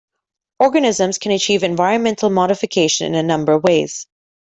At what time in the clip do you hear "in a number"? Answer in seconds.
3.13-3.51